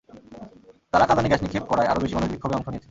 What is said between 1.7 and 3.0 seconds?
করায় আরও বেশি মানুষ বিক্ষোভে অংশ নিয়েছে।